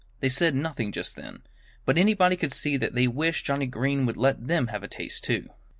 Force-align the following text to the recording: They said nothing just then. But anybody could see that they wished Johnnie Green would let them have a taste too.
They 0.19 0.29
said 0.29 0.55
nothing 0.55 0.91
just 0.91 1.15
then. 1.15 1.43
But 1.85 1.95
anybody 1.95 2.35
could 2.35 2.51
see 2.51 2.75
that 2.75 2.95
they 2.95 3.07
wished 3.07 3.45
Johnnie 3.45 3.67
Green 3.67 4.07
would 4.07 4.17
let 4.17 4.47
them 4.47 4.65
have 4.69 4.81
a 4.81 4.87
taste 4.87 5.23
too. 5.23 5.49